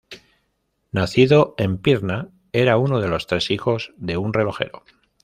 Nacido 0.91 1.53
en 1.59 1.77
Pirna, 1.77 2.29
era 2.53 2.77
uno 2.77 2.99
de 3.01 3.07
los 3.07 3.27
tres 3.27 3.51
hijos 3.51 3.93
de 3.97 4.17
un 4.17 4.33
relojero. 4.33 4.83